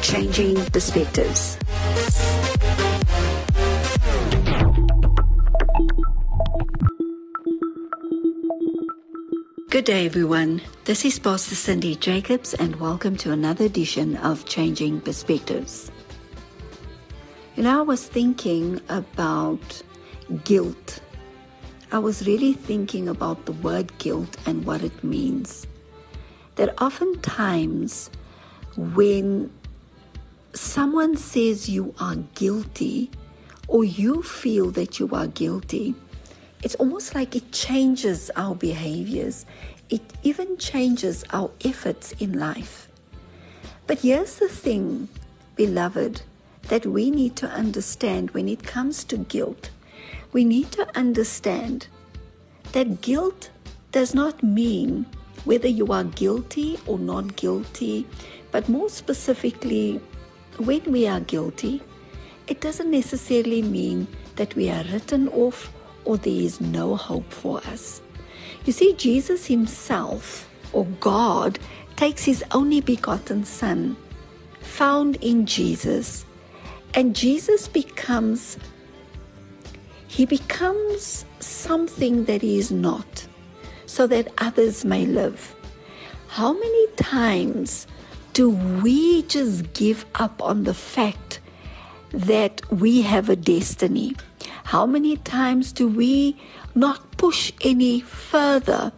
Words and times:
Changing 0.00 0.64
perspectives. 0.70 1.58
Good 9.68 9.84
day, 9.84 10.06
everyone. 10.06 10.62
This 10.84 11.04
is 11.04 11.18
Pastor 11.18 11.54
Cindy 11.54 11.96
Jacobs, 11.96 12.54
and 12.54 12.76
welcome 12.76 13.16
to 13.18 13.30
another 13.30 13.66
edition 13.66 14.16
of 14.16 14.46
Changing 14.46 15.02
Perspectives. 15.02 15.91
You 17.54 17.64
know, 17.64 17.80
I 17.80 17.82
was 17.82 18.06
thinking 18.06 18.80
about 18.88 19.82
guilt. 20.44 21.00
I 21.90 21.98
was 21.98 22.26
really 22.26 22.54
thinking 22.54 23.08
about 23.08 23.44
the 23.44 23.52
word 23.52 23.98
guilt 23.98 24.38
and 24.46 24.64
what 24.64 24.82
it 24.82 25.04
means. 25.04 25.66
That 26.56 26.80
oftentimes, 26.80 28.08
when 28.76 29.52
someone 30.54 31.16
says 31.18 31.68
you 31.68 31.94
are 32.00 32.16
guilty, 32.34 33.10
or 33.68 33.84
you 33.84 34.22
feel 34.22 34.70
that 34.70 34.98
you 34.98 35.10
are 35.12 35.26
guilty, 35.26 35.94
it's 36.62 36.74
almost 36.76 37.14
like 37.14 37.36
it 37.36 37.52
changes 37.52 38.30
our 38.34 38.54
behaviors. 38.54 39.44
It 39.90 40.02
even 40.22 40.56
changes 40.56 41.22
our 41.34 41.50
efforts 41.64 42.12
in 42.12 42.38
life. 42.38 42.88
But 43.86 44.00
here's 44.00 44.36
the 44.36 44.48
thing, 44.48 45.08
beloved, 45.54 46.22
that 46.68 46.86
we 46.86 47.10
need 47.10 47.36
to 47.36 47.46
understand 47.46 48.30
when 48.30 48.48
it 48.48 48.62
comes 48.62 49.04
to 49.04 49.16
guilt. 49.16 49.70
We 50.32 50.44
need 50.44 50.72
to 50.72 50.86
understand 50.96 51.88
that 52.72 53.00
guilt 53.00 53.50
does 53.90 54.14
not 54.14 54.42
mean 54.42 55.06
whether 55.44 55.68
you 55.68 55.88
are 55.88 56.04
guilty 56.04 56.78
or 56.86 56.98
not 56.98 57.36
guilty, 57.36 58.06
but 58.50 58.68
more 58.68 58.88
specifically, 58.88 60.00
when 60.58 60.82
we 60.84 61.06
are 61.06 61.20
guilty, 61.20 61.82
it 62.46 62.60
doesn't 62.60 62.90
necessarily 62.90 63.62
mean 63.62 64.06
that 64.36 64.54
we 64.54 64.70
are 64.70 64.84
written 64.84 65.28
off 65.28 65.72
or 66.04 66.16
there 66.16 66.32
is 66.32 66.60
no 66.60 66.96
hope 66.96 67.30
for 67.32 67.58
us. 67.58 68.00
You 68.64 68.72
see, 68.72 68.94
Jesus 68.94 69.46
Himself, 69.46 70.48
or 70.72 70.84
God, 71.00 71.58
takes 71.96 72.24
His 72.24 72.44
only 72.52 72.80
begotten 72.80 73.44
Son, 73.44 73.96
found 74.60 75.16
in 75.16 75.46
Jesus, 75.46 76.24
and 76.94 77.16
Jesus 77.16 77.68
becomes 77.68 78.58
he 80.12 80.26
becomes 80.26 81.24
something 81.40 82.26
that 82.26 82.42
he 82.42 82.58
is 82.58 82.70
not, 82.70 83.26
so 83.86 84.06
that 84.08 84.28
others 84.36 84.84
may 84.84 85.06
live. 85.06 85.56
How 86.28 86.52
many 86.52 86.86
times 86.96 87.86
do 88.34 88.50
we 88.50 89.22
just 89.22 89.72
give 89.72 90.04
up 90.16 90.42
on 90.42 90.64
the 90.64 90.74
fact 90.74 91.40
that 92.10 92.60
we 92.70 93.00
have 93.00 93.30
a 93.30 93.36
destiny? 93.36 94.14
How 94.64 94.84
many 94.84 95.16
times 95.16 95.72
do 95.72 95.88
we 95.88 96.36
not 96.74 97.16
push 97.16 97.50
any 97.62 98.00
further 98.00 98.92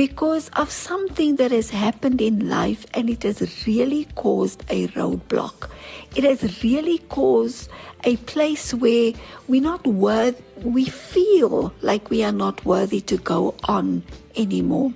because 0.00 0.48
of 0.56 0.70
something 0.70 1.36
that 1.36 1.50
has 1.50 1.68
happened 1.68 2.22
in 2.22 2.48
life 2.48 2.86
and 2.94 3.10
it 3.10 3.22
has 3.22 3.66
really 3.66 4.06
caused 4.14 4.64
a 4.70 4.88
roadblock? 4.96 5.68
It 6.16 6.24
has 6.24 6.64
really 6.64 6.96
caused 7.10 7.68
a 8.04 8.16
place 8.16 8.72
where 8.72 9.12
we're 9.46 9.60
not 9.60 9.86
worth 9.86 10.40
we 10.64 10.86
feel 10.86 11.74
like 11.82 12.08
we 12.08 12.24
are 12.24 12.32
not 12.32 12.64
worthy 12.64 13.02
to 13.02 13.18
go 13.18 13.54
on 13.64 14.02
anymore. 14.36 14.94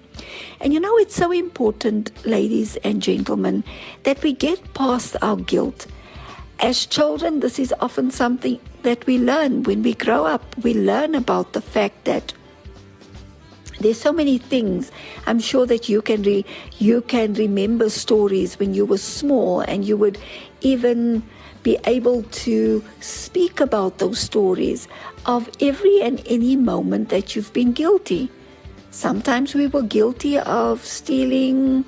And 0.59 0.73
you 0.73 0.81
know 0.81 0.97
it's 0.97 1.17
so 1.17 1.31
important, 1.33 2.11
ladies 2.25 2.77
and 2.77 3.03
gentlemen, 3.03 3.63
that 4.05 4.23
we 4.23 4.33
get 4.33 4.73
past 4.73 5.17
our 5.21 5.37
guilt. 5.37 5.87
As 6.61 6.87
children, 6.87 7.41
this 7.41 7.59
is 7.59 7.75
often 7.79 8.11
something 8.11 8.59
that 8.85 9.05
we 9.05 9.19
learn 9.19 9.65
when 9.65 9.83
we 9.83 9.93
grow 9.93 10.25
up. 10.25 10.57
We 10.63 10.73
learn 10.73 11.15
about 11.15 11.53
the 11.53 11.61
fact 11.61 12.07
that 12.07 12.33
there's 13.85 14.01
so 14.01 14.13
many 14.13 14.39
things. 14.39 14.91
I'm 15.27 15.39
sure 15.39 15.67
that 15.67 15.89
you 15.89 16.01
can 16.03 16.23
re, 16.23 16.45
you 16.79 17.03
can 17.03 17.35
remember 17.35 17.91
stories 17.91 18.59
when 18.59 18.75
you 18.75 18.85
were 18.87 18.99
small, 18.99 19.61
and 19.61 19.85
you 19.85 19.97
would 19.97 20.19
even 20.63 21.23
be 21.63 21.79
able 21.87 22.23
to 22.45 22.85
speak 23.01 23.61
about 23.61 23.99
those 23.99 24.19
stories 24.19 24.89
of 25.27 25.49
every 25.61 26.01
and 26.03 26.23
any 26.27 26.57
moment 26.57 27.09
that 27.11 27.37
you've 27.37 27.53
been 27.53 27.73
guilty. 27.73 28.31
Sometimes 28.91 29.55
we 29.55 29.67
were 29.67 29.83
guilty 29.83 30.39
of 30.39 30.85
stealing 30.85 31.85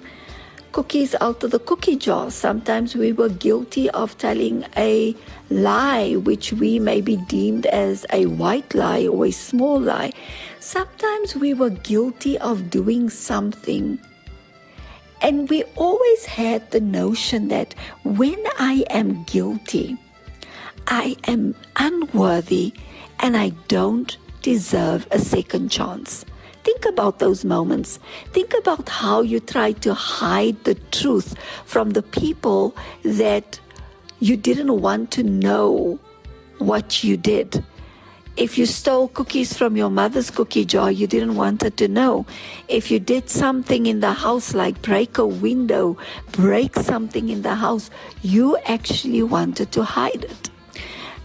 cookies 0.76 1.14
out 1.22 1.42
of 1.42 1.52
the 1.52 1.58
cookie 1.58 1.96
jar. 1.96 2.30
Sometimes 2.30 2.94
we 2.94 3.10
were 3.10 3.30
guilty 3.30 3.88
of 3.92 4.18
telling 4.18 4.62
a 4.76 5.16
lie, 5.48 6.16
which 6.16 6.52
we 6.52 6.78
may 6.78 7.00
be 7.00 7.16
deemed 7.16 7.64
as 7.64 8.04
a 8.12 8.26
white 8.26 8.74
lie 8.74 9.06
or 9.06 9.24
a 9.24 9.30
small 9.30 9.80
lie. 9.80 10.12
Sometimes 10.60 11.34
we 11.34 11.54
were 11.54 11.70
guilty 11.70 12.36
of 12.40 12.68
doing 12.68 13.08
something. 13.08 13.98
And 15.22 15.48
we 15.48 15.64
always 15.76 16.26
had 16.26 16.70
the 16.72 16.82
notion 16.82 17.48
that 17.48 17.74
when 18.04 18.38
I 18.58 18.84
am 18.90 19.24
guilty, 19.24 19.96
I 20.88 21.16
am 21.26 21.54
unworthy 21.76 22.74
and 23.20 23.34
I 23.34 23.48
don't 23.68 24.14
deserve 24.42 25.08
a 25.10 25.20
second 25.20 25.70
chance. 25.70 26.26
Think 26.66 26.84
about 26.84 27.20
those 27.20 27.44
moments. 27.44 28.00
Think 28.32 28.52
about 28.58 28.88
how 28.88 29.20
you 29.22 29.38
try 29.38 29.70
to 29.86 29.94
hide 29.94 30.64
the 30.64 30.74
truth 30.90 31.36
from 31.64 31.90
the 31.90 32.02
people 32.02 32.74
that 33.04 33.60
you 34.18 34.36
didn't 34.36 34.80
want 34.80 35.12
to 35.12 35.22
know 35.22 36.00
what 36.58 37.04
you 37.04 37.16
did. 37.16 37.64
If 38.36 38.58
you 38.58 38.66
stole 38.66 39.06
cookies 39.06 39.56
from 39.56 39.76
your 39.76 39.90
mother's 39.90 40.28
cookie 40.28 40.64
jar, 40.64 40.90
you 40.90 41.06
didn't 41.06 41.36
want 41.36 41.62
her 41.62 41.70
to 41.70 41.86
know. 41.86 42.26
If 42.66 42.90
you 42.90 42.98
did 42.98 43.30
something 43.30 43.86
in 43.86 44.00
the 44.00 44.12
house 44.12 44.52
like 44.52 44.82
break 44.82 45.18
a 45.18 45.26
window, 45.26 45.96
break 46.32 46.74
something 46.74 47.28
in 47.28 47.42
the 47.42 47.54
house, 47.54 47.90
you 48.22 48.58
actually 48.66 49.22
wanted 49.22 49.70
to 49.70 49.84
hide 49.84 50.24
it. 50.24 50.50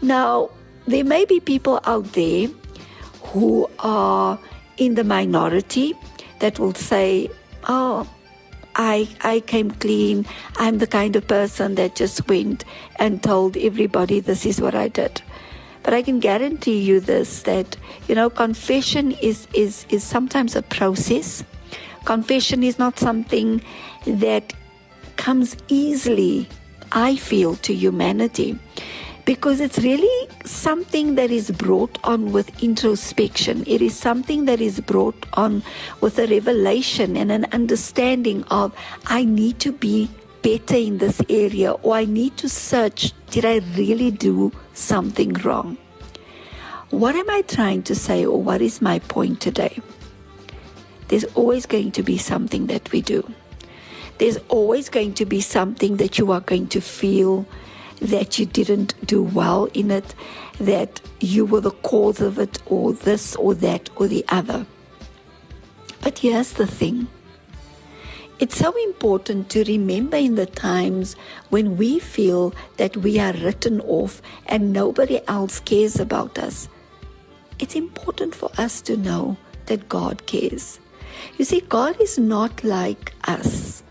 Now, 0.04 0.52
there 0.86 1.04
may 1.04 1.26
be 1.26 1.40
people 1.40 1.80
out 1.86 2.14
there 2.14 2.48
who 3.34 3.68
are 3.80 4.38
in 4.82 4.96
the 4.96 5.04
minority 5.04 5.94
that 6.40 6.58
will 6.58 6.74
say, 6.74 7.30
Oh, 7.70 8.10
I, 8.76 9.08
I 9.22 9.42
came 9.42 9.70
clean. 9.70 10.26
I'm 10.56 10.80
the 10.80 10.88
kind 10.88 11.16
of 11.16 11.28
person 11.28 11.76
that 11.76 11.96
just 11.96 12.28
went 12.28 12.66
and 12.96 13.22
told 13.22 13.58
everybody 13.58 14.20
this 14.20 14.44
is 14.44 14.60
what 14.60 14.74
I 14.74 14.88
did. 14.88 15.22
But 15.84 15.94
I 15.94 16.02
can 16.02 16.20
guarantee 16.20 16.80
you 16.80 17.00
this 17.00 17.44
that, 17.44 17.78
you 18.08 18.16
know, 18.16 18.32
confession 18.32 19.12
is, 19.22 19.48
is, 19.54 19.86
is 19.90 20.04
sometimes 20.04 20.56
a 20.56 20.64
process. 20.64 21.44
Confession 22.06 22.64
is 22.64 22.80
not 22.80 22.98
something 22.98 23.62
that 24.08 24.52
comes 25.16 25.56
easily, 25.68 26.50
I 26.92 27.18
feel, 27.18 27.56
to 27.58 27.74
humanity 27.74 28.58
because 29.26 29.60
it's 29.60 29.78
really 29.78 30.21
something 30.52 31.16
that 31.16 31.32
is 31.32 31.52
brought 31.52 31.98
on 32.04 32.32
with 32.32 32.62
introspection. 32.62 33.64
It 33.66 33.82
is 33.82 33.96
something 33.96 34.46
that 34.46 34.62
is 34.62 34.80
brought 34.80 35.26
on 35.34 35.64
with 36.02 36.20
a 36.20 36.28
revelation 36.28 37.16
and 37.18 37.32
an 37.32 37.46
understanding 37.52 38.44
of, 38.46 38.74
I 39.06 39.26
need 39.26 39.60
to 39.62 39.72
be 39.72 40.10
better 40.42 40.76
in 40.76 40.98
this 40.98 41.22
area, 41.30 41.72
or 41.72 41.96
I 41.96 42.06
need 42.06 42.38
to 42.38 42.50
search, 42.50 43.14
did 43.30 43.46
I 43.46 43.60
really 43.78 44.12
do 44.12 44.52
something 44.74 45.34
wrong? 45.34 45.78
What 46.90 47.16
am 47.16 47.30
I 47.30 47.42
trying 47.44 47.84
to 47.84 47.96
say, 47.96 48.26
or 48.26 48.42
what 48.42 48.62
is 48.62 48.82
my 48.82 49.00
point 49.00 49.40
today? 49.40 49.80
There's 51.08 51.26
always 51.36 51.66
going 51.66 51.92
to 51.94 52.04
be 52.04 52.18
something 52.18 52.68
that 52.68 52.92
we 52.92 53.02
do. 53.02 53.32
There's 54.18 54.38
always 54.50 54.90
going 54.90 55.14
to 55.16 55.26
be 55.26 55.42
something 55.42 55.98
that 55.98 56.18
you 56.18 56.32
are 56.32 56.42
going 56.42 56.68
to 56.68 56.82
feel 56.82 57.46
that 58.02 58.40
you 58.40 58.46
didn't 58.46 58.94
do 59.06 59.22
well 59.22 59.66
in 59.74 59.92
it, 59.92 60.16
that 60.60 61.00
you 61.20 61.46
were 61.46 61.62
the 61.62 61.72
cause 61.72 62.20
of 62.20 62.40
it, 62.40 62.60
or 62.66 62.94
this, 62.94 63.36
or 63.36 63.54
that, 63.56 63.90
or 63.96 64.08
the 64.08 64.26
other. 64.30 64.66
But 66.02 66.20
here's 66.20 66.54
the 66.54 66.68
thing 66.68 67.08
it's 68.40 68.58
so 68.58 68.76
important 68.86 69.52
to 69.52 69.64
remember 69.66 70.18
in 70.18 70.34
the 70.34 70.48
times 70.48 71.16
when 71.50 71.78
we 71.78 72.00
feel 72.00 72.56
that 72.78 72.98
we 72.98 73.20
are 73.20 73.34
written 73.34 73.80
off 73.82 74.20
and 74.48 74.74
nobody 74.74 75.22
else 75.28 75.60
cares 75.60 76.00
about 76.00 76.40
us. 76.40 76.68
It's 77.60 77.76
important 77.76 78.34
for 78.34 78.50
us 78.58 78.82
to 78.82 78.98
know 78.98 79.38
that 79.68 79.88
God 79.88 80.26
cares. 80.26 80.80
You 81.38 81.46
see, 81.46 81.62
God 81.62 82.02
is 82.02 82.18
not 82.18 82.64
like 82.64 83.14
us. 83.26 83.84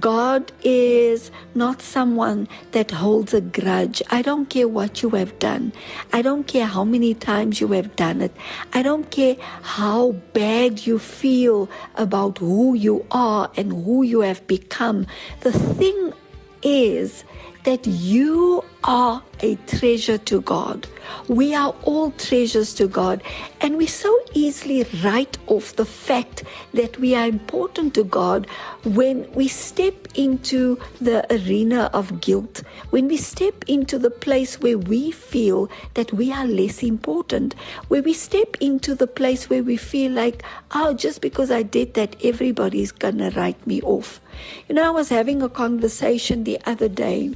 God 0.00 0.50
is 0.62 1.30
not 1.54 1.82
someone 1.82 2.48
that 2.72 2.90
holds 2.90 3.34
a 3.34 3.42
grudge. 3.42 4.02
I 4.10 4.22
don't 4.22 4.46
care 4.46 4.66
what 4.66 5.02
you 5.02 5.10
have 5.10 5.38
done. 5.38 5.72
I 6.12 6.22
don't 6.22 6.46
care 6.46 6.64
how 6.64 6.84
many 6.84 7.12
times 7.12 7.60
you 7.60 7.68
have 7.68 7.94
done 7.94 8.22
it. 8.22 8.34
I 8.72 8.82
don't 8.82 9.10
care 9.10 9.36
how 9.62 10.12
bad 10.32 10.86
you 10.86 10.98
feel 10.98 11.68
about 11.96 12.38
who 12.38 12.74
you 12.74 13.04
are 13.10 13.50
and 13.56 13.72
who 13.84 14.02
you 14.02 14.20
have 14.20 14.46
become. 14.46 15.06
The 15.40 15.52
thing 15.52 16.14
is 16.62 17.24
that 17.64 17.86
you 17.86 18.64
are 18.84 19.22
a 19.40 19.56
treasure 19.66 20.18
to 20.18 20.40
God. 20.42 20.86
We 21.28 21.54
are 21.54 21.74
all 21.84 22.10
treasures 22.12 22.74
to 22.74 22.86
God. 22.86 23.22
And 23.60 23.76
we 23.76 23.86
so 23.86 24.16
easily 24.34 24.84
write 25.02 25.38
off 25.46 25.76
the 25.76 25.84
fact 25.84 26.44
that 26.74 26.98
we 26.98 27.14
are 27.14 27.26
important 27.26 27.94
to 27.94 28.04
God 28.04 28.46
when 28.84 29.30
we 29.32 29.48
step 29.48 29.94
into 30.14 30.78
the 31.00 31.26
arena 31.34 31.90
of 31.92 32.20
guilt, 32.20 32.62
when 32.90 33.08
we 33.08 33.16
step 33.16 33.64
into 33.66 33.98
the 33.98 34.10
place 34.10 34.60
where 34.60 34.78
we 34.78 35.10
feel 35.10 35.70
that 35.94 36.12
we 36.12 36.30
are 36.32 36.46
less 36.46 36.82
important, 36.82 37.54
where 37.88 38.02
we 38.02 38.12
step 38.12 38.56
into 38.60 38.94
the 38.94 39.06
place 39.06 39.48
where 39.48 39.62
we 39.62 39.76
feel 39.76 40.12
like, 40.12 40.42
oh, 40.72 40.94
just 40.94 41.20
because 41.20 41.50
I 41.50 41.62
did 41.62 41.94
that, 41.94 42.16
everybody's 42.22 42.92
to 42.92 43.30
write 43.36 43.66
me 43.66 43.80
off. 43.82 44.20
You 44.68 44.74
know, 44.74 44.86
I 44.86 44.90
was 44.90 45.08
having 45.08 45.42
a 45.42 45.48
conversation 45.48 46.44
the 46.44 46.60
other 46.66 46.88
day 46.88 47.34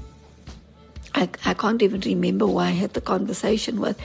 I, 1.19 1.29
I 1.45 1.55
can't 1.55 1.83
even 1.83 2.01
remember 2.01 2.47
who 2.47 2.59
I 2.59 2.71
had 2.71 2.95
the 2.95 3.01
conversation 3.01 3.81
with. 3.81 3.99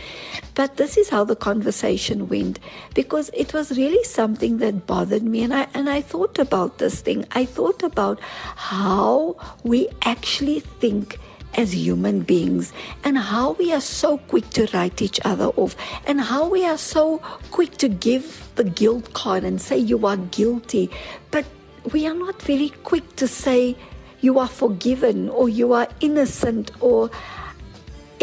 But 0.56 0.78
this 0.78 0.98
is 0.98 1.10
how 1.10 1.24
the 1.24 1.36
conversation 1.36 2.28
went 2.28 2.60
because 2.96 3.30
it 3.34 3.54
was 3.54 3.78
really 3.78 4.04
something 4.04 4.58
that 4.58 4.88
bothered 4.88 5.22
me. 5.22 5.44
And 5.44 5.54
I, 5.54 5.68
and 5.76 5.90
I 5.90 6.02
thought 6.02 6.40
about 6.40 6.80
this 6.80 7.02
thing. 7.02 7.26
I 7.32 7.46
thought 7.46 7.84
about 7.84 8.20
how 8.56 9.36
we 9.64 9.90
actually 10.02 10.62
think 10.62 11.20
as 11.56 11.76
human 11.76 12.22
beings 12.22 12.74
and 13.04 13.16
how 13.16 13.52
we 13.54 13.72
are 13.72 13.82
so 13.82 14.18
quick 14.18 14.50
to 14.50 14.68
write 14.74 15.02
each 15.02 15.20
other 15.24 15.50
off 15.56 15.76
and 16.08 16.20
how 16.20 16.50
we 16.50 16.66
are 16.66 16.80
so 16.80 17.20
quick 17.52 17.78
to 17.78 17.88
give 17.88 18.50
the 18.56 18.64
guilt 18.64 19.14
card 19.14 19.44
and 19.44 19.62
say 19.62 19.78
you 19.78 20.06
are 20.08 20.18
guilty. 20.18 20.90
But 21.30 21.46
we 21.92 22.08
are 22.08 22.16
not 22.16 22.42
very 22.42 22.70
quick 22.84 23.16
to 23.18 23.28
say, 23.28 23.76
you 24.24 24.40
are 24.40 24.48
forgiven 24.48 25.30
or 25.30 25.50
you 25.50 25.74
are 25.74 25.88
innocent 26.00 26.72
or 26.80 27.12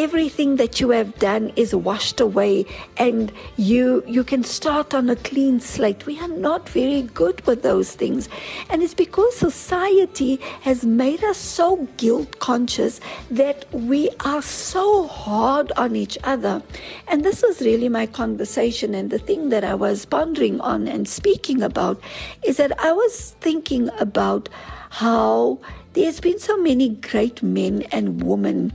everything 0.00 0.56
that 0.56 0.80
you 0.80 0.88
have 0.88 1.18
done 1.18 1.52
is 1.56 1.74
washed 1.74 2.20
away 2.20 2.64
and 2.96 3.30
you 3.58 4.02
you 4.06 4.24
can 4.24 4.42
start 4.42 4.94
on 4.94 5.10
a 5.10 5.16
clean 5.16 5.60
slate. 5.60 6.06
We 6.06 6.18
are 6.20 6.28
not 6.28 6.70
very 6.70 7.02
good 7.02 7.44
with 7.46 7.62
those 7.62 7.94
things. 7.94 8.30
And 8.70 8.82
it's 8.82 8.94
because 8.94 9.36
society 9.36 10.36
has 10.62 10.86
made 10.86 11.22
us 11.22 11.36
so 11.36 11.86
guilt 11.98 12.38
conscious 12.38 12.98
that 13.30 13.66
we 13.72 14.08
are 14.24 14.40
so 14.40 15.06
hard 15.06 15.70
on 15.76 15.94
each 15.94 16.16
other. 16.24 16.62
And 17.06 17.22
this 17.22 17.42
was 17.42 17.60
really 17.60 17.90
my 17.90 18.06
conversation 18.06 18.94
and 18.94 19.10
the 19.10 19.18
thing 19.18 19.50
that 19.50 19.64
I 19.64 19.74
was 19.74 20.06
pondering 20.06 20.62
on 20.62 20.88
and 20.88 21.06
speaking 21.06 21.62
about 21.62 22.00
is 22.42 22.56
that 22.56 22.72
I 22.80 22.92
was 22.92 23.36
thinking 23.40 23.90
about 23.98 24.48
how 24.88 25.60
there's 25.92 26.20
been 26.20 26.38
so 26.38 26.56
many 26.56 26.88
great 26.88 27.42
men 27.42 27.82
and 27.92 28.22
women 28.22 28.72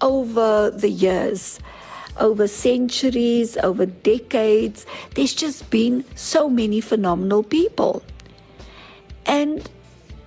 over 0.00 0.70
the 0.70 0.88
years, 0.88 1.60
over 2.18 2.46
centuries, 2.46 3.56
over 3.58 3.86
decades. 3.86 4.86
There's 5.14 5.34
just 5.34 5.70
been 5.70 6.04
so 6.14 6.48
many 6.48 6.80
phenomenal 6.80 7.42
people. 7.42 8.02
And 9.26 9.68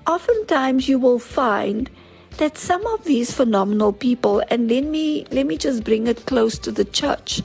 oftentimes 0.07 0.87
you 0.87 0.99
will 0.99 1.19
find 1.19 1.89
that 2.37 2.57
some 2.57 2.85
of 2.87 3.03
these 3.03 3.31
phenomenal 3.31 3.93
people, 3.93 4.41
and 4.49 4.69
let 4.69 4.83
me 4.83 5.25
let 5.31 5.45
me 5.45 5.57
just 5.57 5.83
bring 5.83 6.07
it 6.07 6.25
close 6.25 6.57
to 6.59 6.71
the 6.71 6.85
church. 6.85 7.41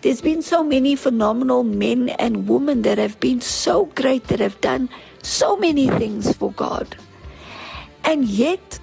There's 0.00 0.20
been 0.20 0.42
so 0.42 0.62
many 0.62 0.96
phenomenal 0.96 1.64
men 1.64 2.10
and 2.10 2.48
women 2.48 2.82
that 2.82 2.98
have 2.98 3.18
been 3.20 3.40
so 3.40 3.86
great 3.86 4.28
that 4.28 4.40
have 4.40 4.60
done 4.60 4.90
so 5.22 5.56
many 5.56 5.88
things 5.88 6.36
for 6.36 6.52
God. 6.52 6.96
And 8.04 8.26
yet, 8.26 8.73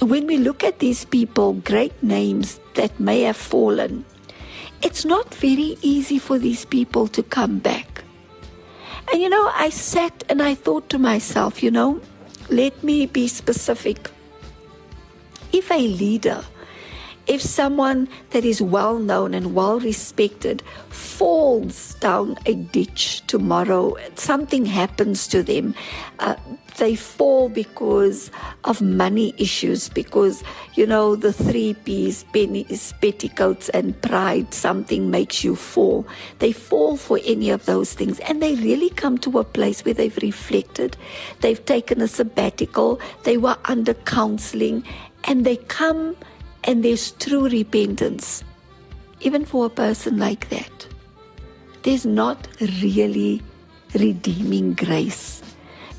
when 0.00 0.26
we 0.26 0.36
look 0.36 0.64
at 0.64 0.78
these 0.78 1.04
people, 1.04 1.54
great 1.54 2.02
names 2.02 2.60
that 2.74 2.98
may 2.98 3.22
have 3.22 3.36
fallen, 3.36 4.04
it's 4.82 5.04
not 5.04 5.34
very 5.34 5.76
easy 5.82 6.18
for 6.18 6.38
these 6.38 6.64
people 6.64 7.06
to 7.08 7.22
come 7.22 7.58
back. 7.58 8.04
And 9.12 9.20
you 9.20 9.28
know, 9.28 9.50
I 9.54 9.70
sat 9.70 10.24
and 10.28 10.42
I 10.42 10.54
thought 10.54 10.88
to 10.90 10.98
myself, 10.98 11.62
you 11.62 11.70
know, 11.70 12.00
let 12.48 12.82
me 12.82 13.06
be 13.06 13.28
specific. 13.28 14.10
If 15.52 15.70
a 15.70 15.78
leader 15.78 16.44
if 17.26 17.40
someone 17.40 18.08
that 18.30 18.44
is 18.44 18.60
well 18.60 18.98
known 18.98 19.34
and 19.34 19.54
well 19.54 19.78
respected 19.78 20.62
falls 20.88 21.94
down 21.94 22.36
a 22.46 22.54
ditch 22.54 23.22
tomorrow, 23.26 23.96
something 24.16 24.66
happens 24.66 25.28
to 25.28 25.42
them, 25.42 25.74
uh, 26.18 26.34
they 26.82 26.96
fall 26.96 27.48
because 27.48 28.28
of 28.64 28.82
money 28.82 29.32
issues, 29.38 29.88
because, 29.88 30.42
you 30.74 30.84
know, 30.84 31.14
the 31.14 31.32
three 31.32 31.74
P's, 31.74 32.24
pennies, 32.32 32.92
petticoats, 33.00 33.68
and 33.68 33.94
pride, 34.02 34.52
something 34.52 35.08
makes 35.08 35.44
you 35.44 35.54
fall. 35.54 36.04
They 36.40 36.50
fall 36.50 36.96
for 36.96 37.20
any 37.24 37.50
of 37.50 37.66
those 37.66 37.94
things. 37.94 38.18
And 38.26 38.42
they 38.42 38.56
really 38.56 38.90
come 38.90 39.16
to 39.18 39.38
a 39.38 39.44
place 39.44 39.84
where 39.84 39.94
they've 39.94 40.16
reflected, 40.22 40.96
they've 41.40 41.64
taken 41.64 42.02
a 42.02 42.08
sabbatical, 42.08 43.00
they 43.22 43.36
were 43.36 43.56
under 43.66 43.94
counseling, 43.94 44.82
and 45.22 45.46
they 45.46 45.58
come 45.58 46.16
and 46.64 46.84
there's 46.84 47.12
true 47.12 47.48
repentance, 47.48 48.42
even 49.20 49.44
for 49.44 49.66
a 49.66 49.70
person 49.70 50.18
like 50.18 50.48
that. 50.48 50.88
There's 51.84 52.04
not 52.04 52.48
really 52.60 53.40
redeeming 53.94 54.74
grace. 54.74 55.42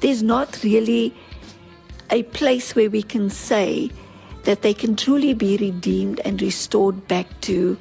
There's 0.04 0.22
not 0.22 0.62
really 0.66 1.16
a 2.12 2.24
place 2.24 2.76
where 2.76 2.90
we 2.90 3.02
can 3.02 3.30
say 3.30 3.90
that 4.44 4.62
they 4.62 4.74
can 4.74 4.98
truly 4.98 5.34
be 5.34 5.56
redeemed 5.56 6.20
and 6.26 6.42
restored 6.42 7.08
back 7.08 7.28
to 7.48 7.78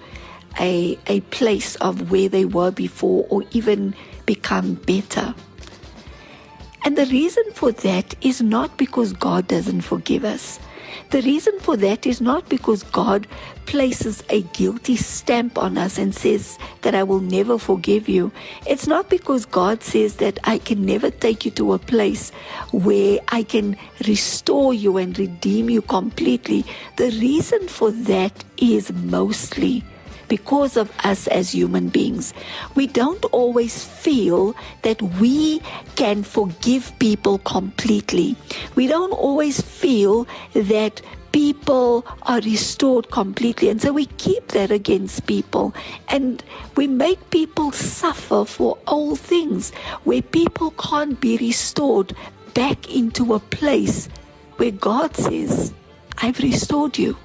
a, 0.60 0.96
a 1.08 1.18
place 1.32 1.74
of 1.76 2.12
where 2.12 2.28
they 2.28 2.44
were 2.44 2.70
before 2.70 3.26
or 3.28 3.42
even 3.50 3.96
become 4.24 4.74
better. 4.74 5.34
And 6.84 6.96
the 6.96 7.06
reason 7.06 7.42
for 7.54 7.72
that 7.72 8.14
is 8.20 8.40
not 8.40 8.78
because 8.78 9.12
God 9.12 9.48
doesn't 9.48 9.80
forgive 9.80 10.24
us. 10.24 10.60
The 11.10 11.22
reason 11.22 11.58
for 11.60 11.76
that 11.76 12.06
is 12.06 12.20
not 12.20 12.48
because 12.48 12.82
God 12.84 13.26
places 13.66 14.22
a 14.28 14.42
guilty 14.42 14.96
stamp 14.96 15.56
on 15.58 15.78
us 15.78 15.98
and 15.98 16.14
says 16.14 16.58
that 16.82 16.94
I 16.94 17.02
will 17.02 17.20
never 17.20 17.58
forgive 17.58 18.08
you. 18.08 18.32
It's 18.66 18.86
not 18.86 19.08
because 19.08 19.46
God 19.46 19.82
says 19.82 20.16
that 20.16 20.38
I 20.44 20.58
can 20.58 20.84
never 20.84 21.10
take 21.10 21.44
you 21.44 21.50
to 21.52 21.72
a 21.74 21.78
place 21.78 22.30
where 22.72 23.20
I 23.28 23.42
can 23.42 23.76
restore 24.06 24.74
you 24.74 24.96
and 24.96 25.18
redeem 25.18 25.70
you 25.70 25.82
completely. 25.82 26.64
The 26.96 27.10
reason 27.20 27.68
for 27.68 27.90
that 27.90 28.44
is 28.56 28.92
mostly 28.92 29.84
because 30.32 30.78
of 30.78 30.90
us 31.04 31.26
as 31.26 31.52
human 31.52 31.90
beings. 31.90 32.32
We 32.74 32.86
don't 32.86 33.22
always 33.26 33.84
feel 33.84 34.56
that 34.80 35.02
we 35.20 35.60
can 35.94 36.22
forgive 36.22 36.90
people 36.98 37.36
completely. 37.40 38.34
We 38.74 38.86
don't 38.86 39.12
always 39.12 39.60
feel 39.60 40.26
that 40.54 41.02
people 41.32 42.06
are 42.22 42.40
restored 42.40 43.10
completely. 43.10 43.68
And 43.68 43.82
so 43.82 43.92
we 43.92 44.06
keep 44.06 44.48
that 44.48 44.70
against 44.70 45.26
people. 45.26 45.74
And 46.08 46.42
we 46.78 46.86
make 46.86 47.28
people 47.28 47.70
suffer 47.70 48.46
for 48.46 48.78
all 48.86 49.16
things 49.16 49.70
where 50.04 50.22
people 50.22 50.70
can't 50.78 51.20
be 51.20 51.36
restored 51.36 52.16
back 52.54 52.90
into 52.90 53.34
a 53.34 53.38
place 53.38 54.08
where 54.56 54.70
God 54.70 55.14
says, 55.14 55.74
I've 56.22 56.38
restored 56.38 56.96
you. 56.96 57.18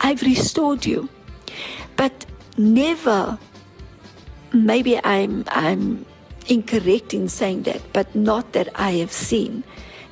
I've 0.00 0.22
restored 0.22 0.84
you. 0.84 1.08
But 1.96 2.24
never 2.60 3.38
maybe 4.52 5.02
I'm 5.04 5.44
I'm 5.48 6.04
incorrect 6.48 7.14
in 7.14 7.28
saying 7.28 7.62
that, 7.62 7.80
but 7.92 8.14
not 8.14 8.52
that 8.52 8.68
I 8.74 8.92
have 8.92 9.12
seen. 9.12 9.64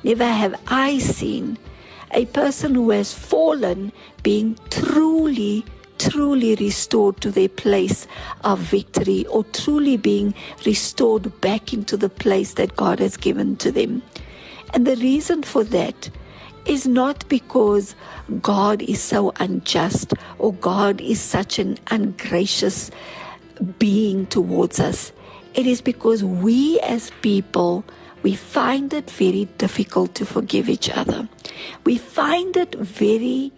Never 0.03 0.25
have 0.25 0.59
I 0.67 0.97
seen 0.99 1.57
a 2.11 2.25
person 2.27 2.75
who 2.75 2.89
has 2.91 3.13
fallen 3.13 3.91
being 4.23 4.57
truly, 4.69 5.65
truly 5.97 6.55
restored 6.55 7.19
to 7.21 7.31
their 7.31 7.49
place 7.49 8.07
of 8.43 8.59
victory 8.59 9.25
or 9.27 9.43
truly 9.43 9.97
being 9.97 10.33
restored 10.65 11.41
back 11.41 11.73
into 11.73 11.97
the 11.97 12.09
place 12.09 12.53
that 12.53 12.75
God 12.75 12.99
has 12.99 13.17
given 13.17 13.57
to 13.57 13.71
them. 13.71 14.01
And 14.73 14.87
the 14.87 14.95
reason 14.95 15.43
for 15.43 15.63
that 15.65 16.09
is 16.69 16.85
not 16.87 17.27
because 17.27 17.95
God 18.41 18.81
is 18.83 19.01
so 19.01 19.33
unjust 19.39 20.13
or 20.37 20.53
God 20.53 21.01
is 21.01 21.19
such 21.19 21.57
an 21.57 21.77
ungracious 21.89 22.91
being 23.79 24.27
towards 24.27 24.79
us. 24.79 25.11
It 25.55 25.65
is 25.65 25.81
because 25.81 26.23
we 26.23 26.79
as 26.81 27.11
people 27.21 27.83
we 28.21 28.35
find 28.35 28.93
it 28.93 29.09
very 29.09 29.45
difficult 29.57 30.13
to 30.15 30.25
forgive 30.25 30.67
each 30.67 30.89
other. 30.89 31.27
We 31.85 31.97
find 31.97 32.55
it 32.57 32.75
very 32.75 33.51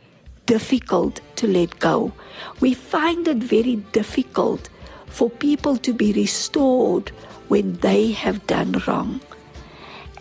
difficult 0.46 1.20
to 1.38 1.48
let 1.48 1.80
go. 1.80 2.14
We 2.60 2.76
find 2.76 3.28
it 3.28 3.38
very 3.38 3.78
difficult 3.92 4.70
for 5.08 5.30
people 5.30 5.78
to 5.78 5.94
be 5.94 6.14
restored 6.14 7.10
when 7.48 7.74
they 7.78 8.12
have 8.12 8.46
done 8.48 8.82
wrong. 8.88 9.20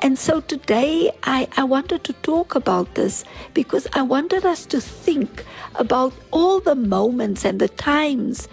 And 0.02 0.18
so 0.18 0.40
today 0.40 1.12
I, 1.24 1.46
I 1.58 1.64
wanted 1.64 2.04
to 2.04 2.14
talk 2.14 2.54
about 2.54 2.94
this 2.94 3.22
because 3.52 3.86
I 3.92 4.00
wanted 4.00 4.46
us 4.46 4.64
to 4.66 4.80
think 4.80 5.44
about 5.74 6.14
all 6.30 6.58
the 6.58 6.74
moments 6.74 7.44
and 7.44 7.60
the 7.60 7.68
times 7.68 8.48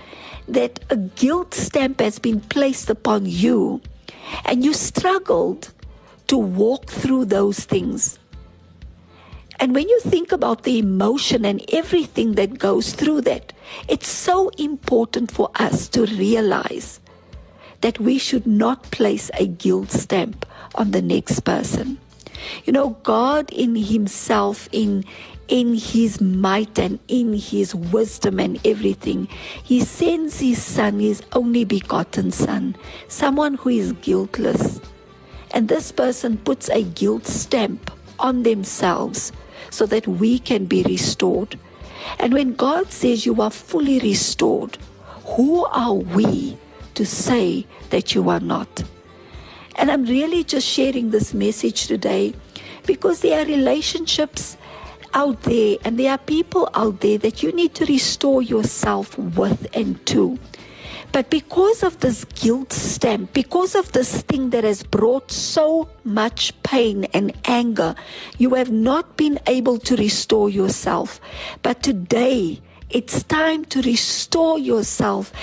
that 0.48 0.82
a 0.90 0.98
guilt 0.98 1.54
stamp 1.54 2.02
has 2.02 2.20
been 2.20 2.42
placed 2.42 2.90
upon 2.90 3.26
you 3.26 3.82
and 4.44 4.64
you 4.64 4.74
struggled 4.74 5.72
to 6.28 6.38
walk 6.38 6.88
through 6.88 7.26
those 7.26 7.60
things. 7.64 8.20
And 9.60 9.74
when 9.74 9.88
you 9.88 10.00
think 10.02 10.34
about 10.34 10.64
the 10.64 10.78
emotion 10.78 11.46
and 11.46 11.64
everything 11.72 12.34
that 12.34 12.60
goes 12.60 12.92
through 12.92 13.22
that, 13.22 13.54
it's 13.88 14.10
so 14.10 14.50
important 14.58 15.32
for 15.32 15.50
us 15.56 15.88
to 15.90 16.06
realize 16.06 17.00
that 17.82 18.00
we 18.00 18.18
should 18.18 18.48
not 18.48 18.84
place 18.92 19.30
a 19.36 19.48
guilt 19.48 19.92
stamp 19.92 20.46
on 20.76 20.92
the 20.92 21.02
next 21.02 21.42
person. 21.42 21.98
You 22.66 22.74
know, 22.74 22.98
God 23.04 23.52
in 23.52 23.76
Himself, 23.76 24.70
in 24.72 25.04
in 25.48 25.76
his 25.76 26.20
might 26.20 26.78
and 26.78 27.00
in 27.08 27.34
his 27.34 27.74
wisdom 27.74 28.40
and 28.40 28.60
everything, 28.66 29.28
he 29.64 29.80
sends 29.80 30.40
his 30.40 30.62
son, 30.62 31.00
his 31.00 31.22
only 31.34 31.64
begotten 31.64 32.32
son, 32.32 32.76
someone 33.08 33.54
who 33.54 33.70
is 33.70 33.94
guiltless. 33.94 34.82
And 35.52 35.70
this 35.70 35.92
person 35.92 36.38
puts 36.38 36.70
a 36.70 36.84
guilt 36.84 37.26
stamp 37.26 37.92
on 38.20 38.44
themselves 38.44 39.32
so 39.70 39.86
that 39.86 40.08
we 40.08 40.40
can 40.40 40.66
be 40.66 40.84
restored. 40.84 41.58
And 42.20 42.34
when 42.34 42.54
God 42.54 42.92
says 42.92 43.26
you 43.26 43.42
are 43.42 43.52
fully 43.52 44.00
restored, 44.00 44.78
who 45.26 45.66
are 45.66 45.94
we 45.94 46.58
to 46.98 47.06
say 47.06 47.66
that 47.92 48.14
you 48.14 48.30
are 48.30 48.40
not? 48.40 48.84
And 49.76 49.92
I'm 49.92 50.06
really 50.06 50.44
just 50.44 50.68
sharing 50.68 51.12
this 51.12 51.34
message 51.34 51.86
today 51.86 52.34
because 52.86 53.22
there 53.22 53.40
are 53.42 53.46
relationships 53.46 54.58
out 55.14 55.44
there 55.44 55.78
and 55.86 56.00
there 56.00 56.12
are 56.12 56.18
people 56.18 56.70
out 56.74 57.02
there 57.02 57.20
that 57.20 57.44
you 57.44 57.52
need 57.52 57.76
to 57.76 57.86
restore 57.86 58.42
yourself 58.42 59.18
with 59.18 59.68
and 59.74 60.04
to. 60.08 60.40
But 61.12 61.30
because 61.30 61.84
of 61.84 62.00
this 62.00 62.26
guilt 62.26 62.74
stamp, 62.74 63.34
because 63.34 63.76
of 63.76 63.92
this 63.92 64.22
thing 64.24 64.50
that 64.50 64.64
has 64.64 64.84
brought 64.84 65.32
so 65.32 65.88
much 66.04 66.52
pain 66.64 67.06
and 67.14 67.32
anger, 67.46 67.96
you 68.38 68.56
have 68.56 68.72
not 68.72 69.16
been 69.18 69.40
able 69.48 69.78
to 69.80 69.96
restore 69.96 70.50
yourself. 70.50 71.22
But 71.64 71.82
today, 71.82 72.62
it's 72.90 73.24
time 73.24 73.66
to 73.66 73.82
restore 73.82 74.58
yourself 74.58 75.34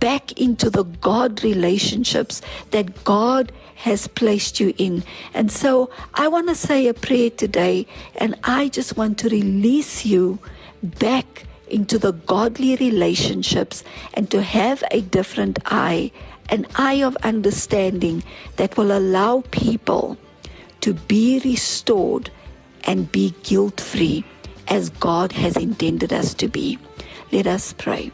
back 0.00 0.32
into 0.32 0.68
the 0.68 0.84
God 0.84 1.42
relationships 1.42 2.42
that 2.72 3.04
God 3.04 3.52
has 3.76 4.06
placed 4.06 4.60
you 4.60 4.74
in. 4.76 5.02
And 5.32 5.50
so 5.50 5.90
I 6.14 6.28
want 6.28 6.48
to 6.48 6.54
say 6.54 6.86
a 6.86 6.94
prayer 6.94 7.30
today, 7.30 7.86
and 8.16 8.34
I 8.44 8.68
just 8.68 8.98
want 8.98 9.18
to 9.18 9.30
release 9.30 10.04
you 10.04 10.38
back 10.82 11.44
into 11.68 11.98
the 11.98 12.12
godly 12.12 12.76
relationships 12.76 13.82
and 14.12 14.30
to 14.30 14.42
have 14.42 14.84
a 14.90 15.00
different 15.00 15.58
eye, 15.64 16.12
an 16.50 16.66
eye 16.76 17.02
of 17.02 17.16
understanding 17.22 18.22
that 18.56 18.76
will 18.76 18.92
allow 18.96 19.42
people 19.50 20.18
to 20.82 20.92
be 20.92 21.40
restored 21.44 22.30
and 22.84 23.10
be 23.10 23.34
guilt 23.42 23.80
free 23.80 24.24
as 24.68 24.90
God 24.90 25.32
has 25.32 25.56
intended 25.56 26.12
us 26.12 26.34
to 26.34 26.48
be. 26.48 26.78
Let 27.32 27.46
us 27.46 27.72
pray. 27.72 28.10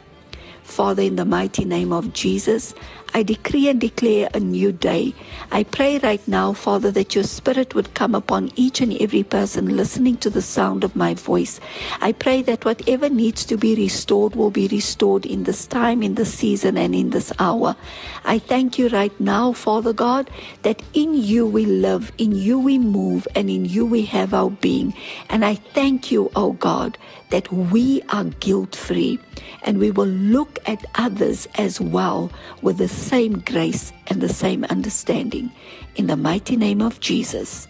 Father, 0.62 1.02
in 1.02 1.16
the 1.16 1.24
mighty 1.24 1.64
name 1.64 1.90
of 1.92 2.12
Jesus, 2.12 2.74
I 3.14 3.22
decree 3.22 3.68
and 3.68 3.80
declare 3.80 4.28
a 4.34 4.40
new 4.40 4.72
day. 4.72 5.14
I 5.50 5.64
pray 5.64 5.98
right 5.98 6.26
now, 6.28 6.52
Father, 6.52 6.90
that 6.90 7.14
your 7.14 7.24
Spirit 7.24 7.74
would 7.74 7.94
come 7.94 8.14
upon 8.14 8.52
each 8.56 8.80
and 8.80 8.92
every 9.00 9.22
person 9.22 9.76
listening 9.76 10.16
to 10.18 10.30
the 10.30 10.42
sound 10.42 10.84
of 10.84 10.96
my 10.96 11.14
voice. 11.14 11.60
I 12.00 12.12
pray 12.12 12.42
that 12.42 12.64
whatever 12.64 13.08
needs 13.08 13.44
to 13.46 13.56
be 13.56 13.74
restored 13.74 14.36
will 14.36 14.50
be 14.50 14.68
restored 14.68 15.24
in 15.24 15.44
this 15.44 15.66
time, 15.66 16.02
in 16.02 16.14
this 16.14 16.34
season, 16.34 16.76
and 16.76 16.94
in 16.94 17.10
this 17.10 17.32
hour. 17.38 17.76
I 18.24 18.38
thank 18.38 18.78
you 18.78 18.88
right 18.88 19.18
now, 19.18 19.52
Father 19.52 19.92
God, 19.92 20.30
that 20.62 20.82
in 20.92 21.14
you 21.14 21.46
we 21.46 21.64
live, 21.64 22.12
in 22.18 22.32
you 22.32 22.58
we 22.58 22.78
move, 22.78 23.26
and 23.34 23.48
in 23.48 23.64
you 23.64 23.86
we 23.86 24.02
have 24.06 24.34
our 24.34 24.50
being. 24.50 24.94
And 25.30 25.44
I 25.44 25.54
thank 25.54 26.10
you, 26.10 26.26
O 26.36 26.46
oh 26.46 26.52
God, 26.52 26.98
that 27.30 27.50
we 27.52 28.02
are 28.10 28.24
guilt 28.24 28.76
free 28.76 29.18
and 29.66 29.78
we 29.78 29.90
will 29.90 30.06
look 30.06 30.58
at 30.66 30.84
others 30.94 31.46
as 31.56 31.80
well 31.80 32.30
with 32.62 32.78
the 32.78 32.88
same 32.88 33.40
grace 33.40 33.92
and 34.06 34.22
the 34.22 34.28
same 34.28 34.64
understanding. 34.64 35.50
In 35.96 36.06
the 36.06 36.16
mighty 36.16 36.56
name 36.56 36.80
of 36.80 37.00
Jesus. 37.00 37.66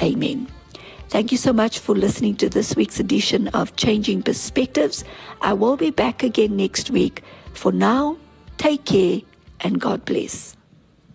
Amen. 0.00 0.46
Thank 1.08 1.32
you 1.32 1.38
so 1.38 1.52
much 1.52 1.78
for 1.78 1.94
listening 1.94 2.36
to 2.36 2.48
this 2.48 2.76
week's 2.76 3.00
edition 3.00 3.48
of 3.48 3.76
Changing 3.76 4.22
Perspectives. 4.22 5.04
I 5.40 5.52
will 5.52 5.76
be 5.76 5.90
back 5.90 6.22
again 6.22 6.56
next 6.56 6.90
week. 6.90 7.22
For 7.54 7.72
now, 7.72 8.16
take 8.58 8.84
care 8.84 9.20
and 9.60 9.80
God 9.80 10.04
bless. 10.04 10.56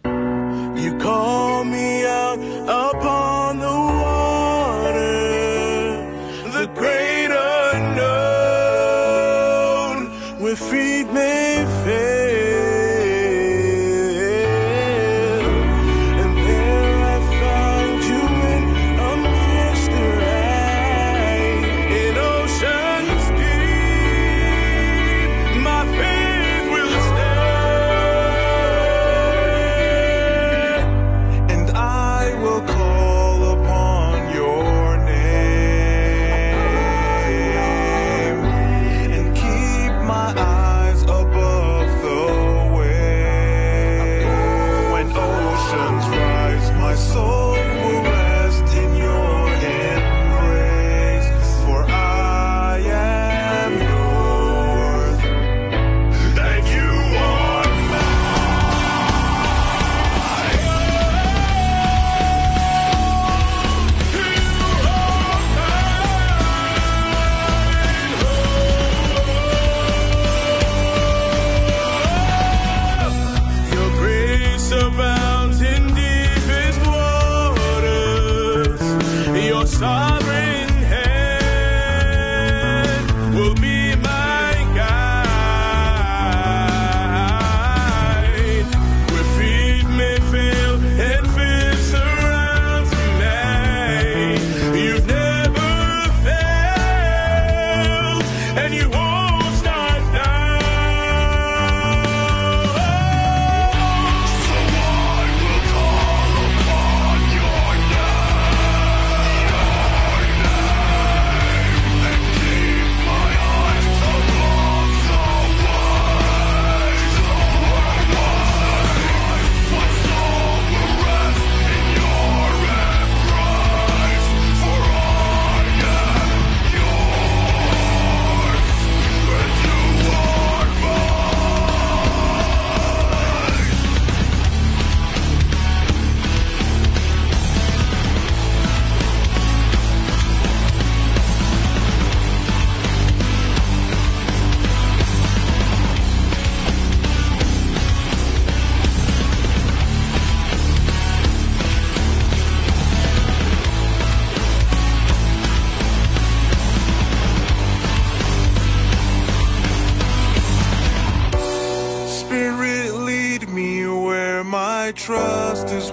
You 0.05 0.97
call 0.99 1.63
me 1.63 2.05
out 2.05 2.37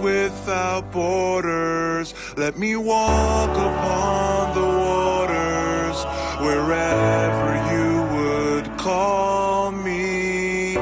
without 0.05 0.93
borders. 0.93 2.15
Let 2.37 2.59
me 2.59 2.77
walk 2.77 3.51
upon 3.51 4.55
the 4.55 4.69
waters 4.91 5.99
wherever 6.47 7.51
you 7.73 7.91
would 8.17 8.67
call 8.77 9.73
me. 9.73 10.77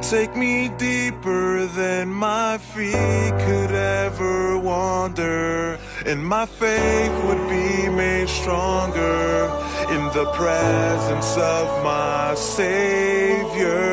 Take 0.00 0.36
me 0.36 0.68
deeper 0.78 1.66
than 1.66 2.08
my 2.10 2.58
feet 2.58 3.34
could 3.46 3.72
ever 3.72 4.56
wander, 4.56 5.78
and 6.06 6.24
my 6.24 6.46
faith 6.46 7.14
would 7.24 7.48
be 7.48 7.88
made 7.88 8.28
stronger 8.28 9.50
in 9.90 10.02
the 10.18 10.26
presence 10.32 11.36
of 11.36 11.66
my 11.82 12.36
Savior. 12.36 13.88